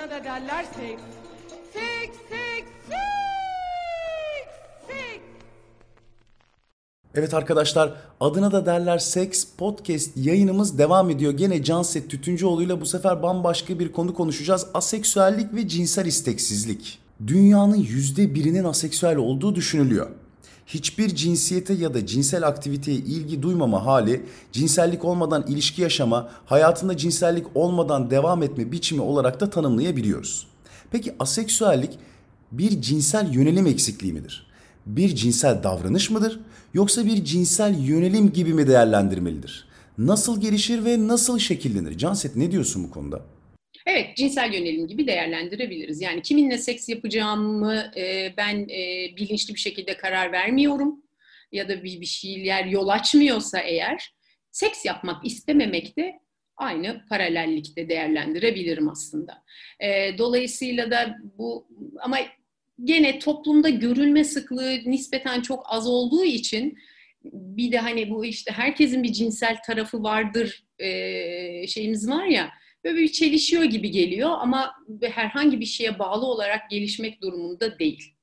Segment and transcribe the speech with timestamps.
[0.00, 1.02] adına da derler seks.
[1.72, 4.50] Seks, seks, seks,
[4.86, 5.24] seks.
[7.14, 11.32] Evet arkadaşlar adına da derler Seks Podcast yayınımız devam ediyor.
[11.32, 14.66] Gene Canset Tütüncüoğlu ile bu sefer bambaşka bir konu konuşacağız.
[14.74, 16.98] Aseksüellik ve cinsel isteksizlik.
[17.26, 20.10] Dünyanın yüzde birinin aseksüel olduğu düşünülüyor.
[20.74, 27.46] Hiçbir cinsiyete ya da cinsel aktiviteye ilgi duymama hali, cinsellik olmadan ilişki yaşama, hayatında cinsellik
[27.54, 30.46] olmadan devam etme biçimi olarak da tanımlayabiliyoruz.
[30.90, 31.98] Peki aseksüellik
[32.52, 34.46] bir cinsel yönelim eksikliği midir?
[34.86, 36.40] Bir cinsel davranış mıdır?
[36.74, 39.68] Yoksa bir cinsel yönelim gibi mi değerlendirmelidir?
[39.98, 41.98] Nasıl gelişir ve nasıl şekillenir?
[41.98, 43.20] Canset ne diyorsun bu konuda?
[43.92, 46.00] Evet, cinsel yönelim gibi değerlendirebiliriz.
[46.00, 51.02] Yani kiminle seks yapacağımı e, ben e, bilinçli bir şekilde karar vermiyorum
[51.52, 54.14] ya da bir, bir şeyler yol açmıyorsa eğer
[54.50, 56.20] seks yapmak istememek de
[56.56, 59.44] aynı paralellikte değerlendirebilirim aslında.
[59.80, 61.68] E, dolayısıyla da bu
[62.00, 62.18] ama
[62.84, 66.78] gene toplumda görülme sıklığı nispeten çok az olduğu için
[67.24, 72.50] bir de hani bu işte herkesin bir cinsel tarafı vardır e, şeyimiz var ya
[72.84, 78.14] böyle bir çelişiyor gibi geliyor ama herhangi bir şeye bağlı olarak gelişmek durumunda değil.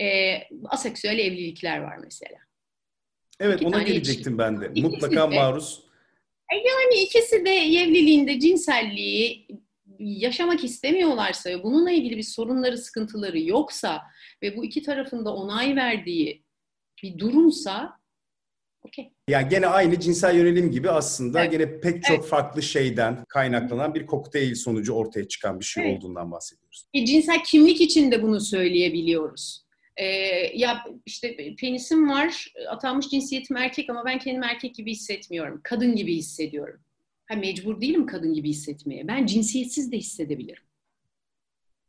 [0.00, 0.34] E,
[0.68, 2.38] aseksüel evlilikler var mesela.
[3.40, 4.70] Evet İki ona gelecektim ben de.
[4.70, 5.82] İkisi Mutlaka de, maruz.
[6.52, 9.48] E, yani ikisi de evliliğinde cinselliği
[9.98, 14.02] yaşamak istemiyorlarsa ve bununla ilgili bir sorunları, sıkıntıları yoksa
[14.42, 16.44] ve bu iki tarafında onay verdiği
[17.02, 17.97] bir durumsa
[18.82, 19.12] Okay.
[19.28, 21.52] Yani gene aynı cinsel yönelim gibi aslında evet.
[21.52, 22.28] gene pek çok evet.
[22.28, 25.98] farklı şeyden kaynaklanan bir kokteyl sonucu ortaya çıkan bir şey evet.
[25.98, 26.86] olduğundan bahsediyoruz.
[26.94, 29.68] E, cinsel kimlik için de bunu söyleyebiliyoruz.
[29.96, 30.06] Ee,
[30.54, 35.60] ya işte penisim var, atanmış cinsiyetim erkek ama ben kendimi erkek gibi hissetmiyorum.
[35.64, 36.80] Kadın gibi hissediyorum.
[37.26, 39.08] Ha, mecbur değilim kadın gibi hissetmeye.
[39.08, 40.62] Ben cinsiyetsiz de hissedebilirim.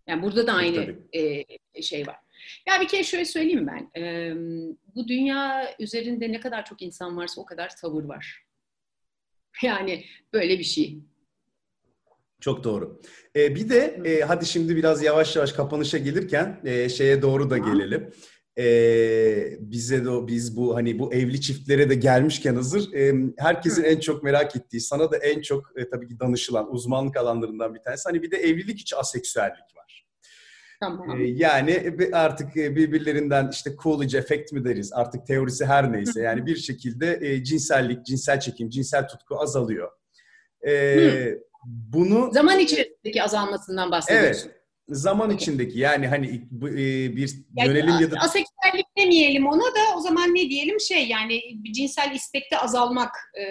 [0.07, 1.43] Yani burada da aynı e,
[1.81, 2.15] şey var.
[2.67, 4.02] Ya bir kere şöyle söyleyeyim ben.
[4.02, 4.33] E,
[4.95, 8.46] bu dünya üzerinde ne kadar çok insan varsa o kadar tavır var.
[9.63, 11.00] Yani böyle bir şey.
[12.40, 13.01] Çok doğru.
[13.35, 17.57] Ee, bir de e, hadi şimdi biraz yavaş yavaş kapanışa gelirken e, şeye doğru da
[17.57, 18.13] gelelim
[18.59, 24.00] e, bize de biz bu hani bu evli çiftlere de gelmişken hazır e, herkesin en
[24.00, 28.03] çok merak ettiği sana da en çok e, tabii ki danışılan uzmanlık alanlarından bir tanesi
[28.09, 29.88] hani bir de evlilik içi aseksüellik var.
[30.79, 31.22] Tamam.
[31.22, 36.56] E, yani artık birbirlerinden işte Coolidge efekt mi deriz artık teorisi her neyse yani bir
[36.56, 39.91] şekilde e, cinsellik, cinsel çekim, cinsel tutku azalıyor.
[40.67, 44.50] E, bunu zaman içerisindeki azalmasından bahsediyorsun.
[44.50, 44.59] Evet
[44.90, 46.28] zaman içindeki yani hani
[46.63, 48.17] e, bir yani, yönelim ya da...
[48.19, 53.12] Aseksüellik demeyelim ona da o zaman ne diyelim şey yani cinsel istekte azalmak.
[53.34, 53.42] E,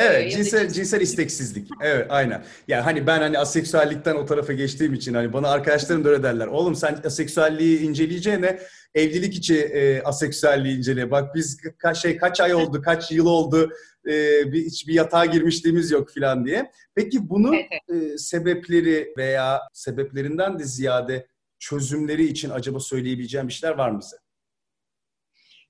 [0.00, 1.68] evet cinsel, cinsel, cinsel isteksizlik.
[1.82, 2.44] Evet aynen.
[2.68, 6.46] Yani hani ben hani aseksüellikten o tarafa geçtiğim için hani bana arkadaşlarım da öyle derler.
[6.46, 8.58] Oğlum sen aseksüelliği inceleyeceğine
[8.94, 11.10] evlilik içi e, aseksüelliği incele.
[11.10, 13.70] Bak biz kaç şey kaç ay oldu, kaç yıl oldu
[14.06, 14.12] e,
[14.52, 16.70] bir hiç bir yatağa girmişliğimiz yok filan diye.
[16.94, 21.26] Peki bunu e, sebepleri veya sebeplerinden de ziyade
[21.58, 24.23] çözümleri için acaba söyleyebileceğim bir şeyler var mı bize?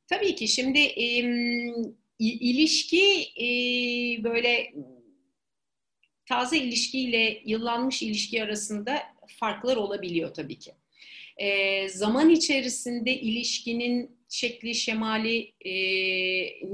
[0.06, 0.48] Tabii ki.
[0.48, 1.04] Şimdi e,
[2.18, 3.48] ilişki e,
[4.24, 4.74] böyle
[6.26, 10.72] taze ilişkiyle yıllanmış ilişki arasında farklar olabiliyor tabii ki.
[11.36, 15.72] E, zaman içerisinde ilişkinin şekli, şemali, e,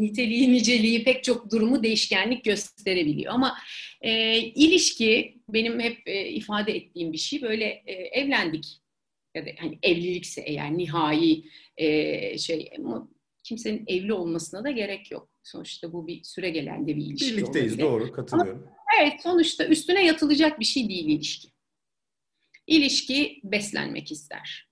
[0.01, 3.35] niteliği, niceliği pek çok durumu değişkenlik gösterebiliyor.
[3.35, 3.59] Ama
[4.01, 7.43] e, ilişki benim hep e, ifade ettiğim bir şey.
[7.43, 8.67] Böyle e, evlendik
[9.35, 11.45] ya da hani evlilikse eğer nihai
[11.77, 12.71] e, şey
[13.51, 15.29] kimsenin evli olmasına da gerek yok.
[15.43, 17.37] Sonuçta bu bir süre gelen de bir ilişki.
[17.37, 17.89] Birlikteyiz olabilir.
[17.89, 18.63] doğru katılıyorum.
[18.63, 21.49] Ama, evet sonuçta üstüne yatılacak bir şey değil ilişki.
[22.67, 24.69] İlişki beslenmek ister.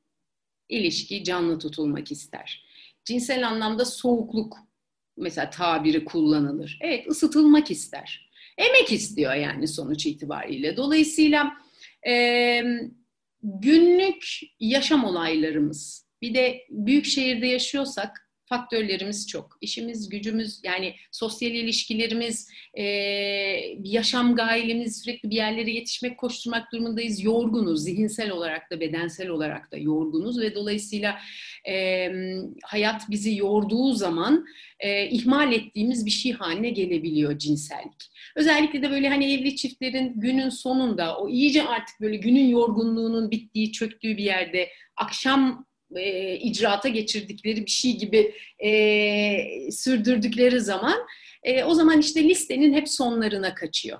[0.68, 2.68] İlişki canlı tutulmak ister
[3.04, 4.58] cinsel anlamda soğukluk
[5.16, 6.78] mesela tabiri kullanılır.
[6.80, 8.30] Evet ısıtılmak ister.
[8.58, 10.76] Emek istiyor yani sonuç itibariyle.
[10.76, 11.52] Dolayısıyla
[12.08, 12.62] e,
[13.42, 14.26] günlük
[14.60, 19.58] yaşam olaylarımız bir de büyük şehirde yaşıyorsak faktörlerimiz çok.
[19.60, 22.82] İşimiz, gücümüz, yani sosyal ilişkilerimiz, e,
[23.84, 27.24] yaşam gayemiz, sürekli bir yerlere yetişmek, koşturmak durumundayız.
[27.24, 31.18] Yorgunuz, zihinsel olarak da, bedensel olarak da yorgunuz ve dolayısıyla
[31.68, 32.10] e,
[32.64, 34.44] hayat bizi yorduğu zaman
[34.80, 38.10] e, ihmal ettiğimiz bir şey haline gelebiliyor cinsellik.
[38.36, 43.72] Özellikle de böyle hani evli çiftlerin günün sonunda o iyice artık böyle günün yorgunluğunun bittiği,
[43.72, 50.98] çöktüğü bir yerde akşam e, icraata geçirdikleri bir şey gibi e, sürdürdükleri zaman
[51.42, 53.98] e, o zaman işte listenin hep sonlarına kaçıyor.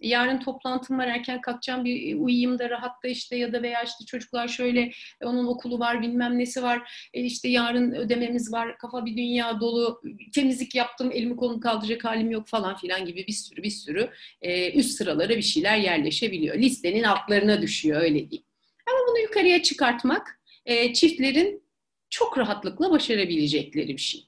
[0.00, 4.48] Yarın toplantım var erken kalkacağım bir uyuyayım da rahatla işte ya da veya işte çocuklar
[4.48, 4.90] şöyle
[5.24, 10.02] onun okulu var bilmem nesi var e, işte yarın ödememiz var kafa bir dünya dolu
[10.34, 14.10] temizlik yaptım elimi kolumu kaldıracak halim yok falan filan gibi bir sürü bir sürü
[14.42, 16.56] e, üst sıralara bir şeyler yerleşebiliyor.
[16.56, 18.46] Listenin altlarına düşüyor öyle diyeyim.
[18.86, 21.62] Ama bunu yukarıya çıkartmak e, çiftlerin
[22.10, 24.24] çok rahatlıkla başarabilecekleri bir şey.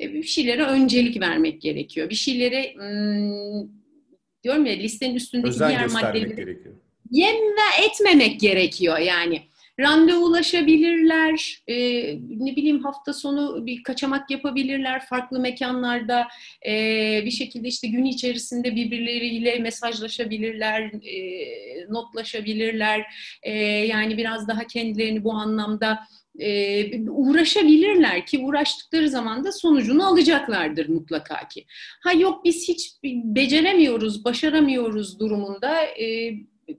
[0.00, 2.10] E, bir şeylere öncelik vermek gerekiyor.
[2.10, 3.68] Bir şeylere hmm,
[4.44, 6.74] diyorum ya listenin üstündeki Özen diğer maddeleri gerekiyor.
[7.10, 9.42] yem ve etmemek gerekiyor yani.
[9.80, 11.74] Randevulaşabilirler, e,
[12.38, 16.28] ne bileyim hafta sonu bir kaçamak yapabilirler farklı mekanlarda,
[16.66, 16.72] e,
[17.24, 23.06] bir şekilde işte gün içerisinde birbirleriyle mesajlaşabilirler, e, notlaşabilirler,
[23.42, 25.98] e, yani biraz daha kendilerini bu anlamda
[26.38, 31.64] e, uğraşabilirler ki uğraştıkları zaman da sonucunu alacaklardır mutlaka ki.
[32.02, 32.92] Ha yok biz hiç
[33.24, 36.34] beceremiyoruz, başaramıyoruz durumunda e,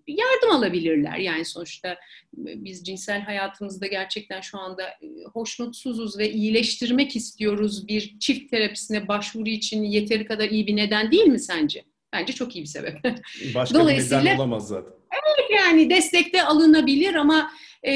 [0.07, 1.17] yardım alabilirler.
[1.17, 1.97] Yani sonuçta
[2.33, 4.83] biz cinsel hayatımızda gerçekten şu anda
[5.33, 7.87] hoşnutsuzuz ve iyileştirmek istiyoruz.
[7.87, 11.83] Bir çift terapisine başvuru için yeteri kadar iyi bir neden değil mi sence?
[12.13, 12.99] Bence çok iyi bir sebep.
[13.55, 14.93] Başka Dolayısıyla- bir neden olamaz zaten.
[15.55, 17.51] Yani destekte alınabilir ama
[17.83, 17.93] e,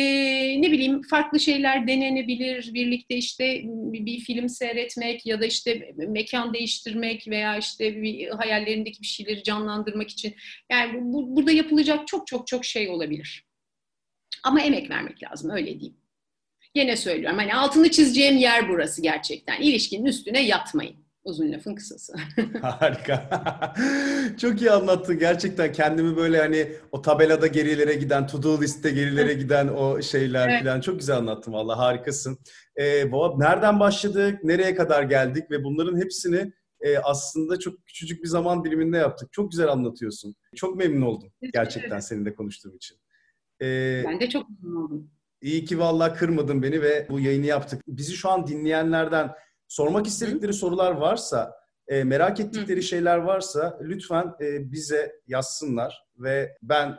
[0.62, 2.74] ne bileyim farklı şeyler denenebilir.
[2.74, 9.08] Birlikte işte bir, film seyretmek ya da işte mekan değiştirmek veya işte bir hayallerindeki bir
[9.08, 10.36] şeyleri canlandırmak için.
[10.72, 13.46] Yani bu- burada yapılacak çok çok çok şey olabilir.
[14.44, 15.98] Ama emek vermek lazım öyle diyeyim.
[16.76, 19.62] Yine söylüyorum hani altını çizeceğim yer burası gerçekten.
[19.62, 21.05] İlişkinin üstüne yatmayın.
[21.26, 22.14] Uzun lafın kısası.
[22.62, 23.30] Harika.
[24.38, 25.20] Çok iyi anlattın.
[25.20, 30.50] Gerçekten kendimi böyle hani o tabelada gerilere giden, to do liste gerilere giden o şeyler
[30.50, 30.64] Evet.
[30.64, 32.38] falan çok güzel anlattın valla harikasın.
[32.80, 38.28] Ee, Boğa, nereden başladık, nereye kadar geldik ve bunların hepsini e, aslında çok küçücük bir
[38.28, 39.34] zaman diliminde yaptık.
[39.34, 40.36] Çok güzel anlatıyorsun.
[40.56, 42.98] Çok memnun oldum gerçekten seninle konuştuğum için.
[43.62, 45.12] Ee, Ben de çok memnun oldum.
[45.42, 47.82] İyi ki vallahi kırmadın beni ve bu yayını yaptık.
[47.88, 49.32] Bizi şu an dinleyenlerden
[49.76, 51.54] sormak istedikleri sorular varsa,
[51.88, 56.96] e, merak ettikleri şeyler varsa lütfen e, bize yazsınlar ve ben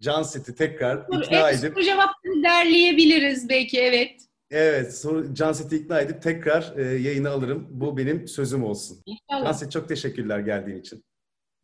[0.00, 4.10] Canset'i tekrar ikna Evet, edip soru cevapları derleyebiliriz belki evet.
[4.50, 7.66] evet soru- Canset'i ikna edip tekrar e, yayına alırım.
[7.70, 9.02] Bu benim sözüm olsun.
[9.06, 9.44] İnşallah.
[9.44, 11.04] Canset çok teşekkürler geldiğin için.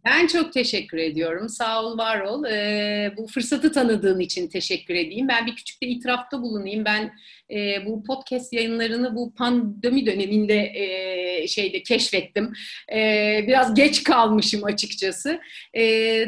[0.07, 1.49] Ben çok teşekkür ediyorum.
[1.49, 2.45] Sağ ol, var ol.
[2.45, 5.29] Ee, bu fırsatı tanıdığın için teşekkür edeyim.
[5.29, 6.85] Ben bir küçük de itirafta bulunayım.
[6.85, 7.13] Ben
[7.51, 12.53] e, bu podcast yayınlarını bu pandemi döneminde e, şeyde keşfettim.
[12.93, 15.41] E, biraz geç kalmışım açıkçası.
[15.75, 15.83] E,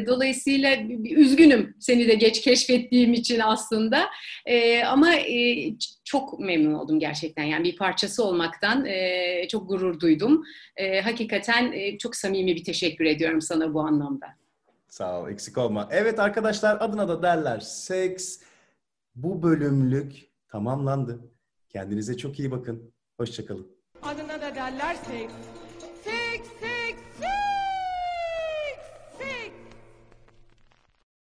[0.07, 0.77] dolayısıyla
[1.09, 4.05] üzgünüm seni de geç keşfettiğim için aslında.
[4.45, 5.69] E, ama e,
[6.09, 7.43] çok memnun oldum gerçekten.
[7.43, 10.43] Yani bir parçası olmaktan e, çok gurur duydum.
[10.75, 14.27] E, hakikaten e, çok samimi bir teşekkür ediyorum sana bu anlamda.
[14.87, 15.89] Sağ ol, eksik olma.
[15.91, 18.39] Evet arkadaşlar adına da derler seks.
[19.15, 20.13] Bu bölümlük
[20.47, 21.19] tamamlandı.
[21.69, 22.93] Kendinize çok iyi bakın.
[23.17, 23.67] Hoşçakalın.
[24.01, 25.33] Adına da derler seks.